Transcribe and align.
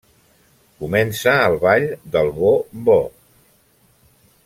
Comença 0.79 1.35
el 1.51 1.59
Ball 1.65 1.85
del 2.17 2.33
Bo-bo. 2.41 2.99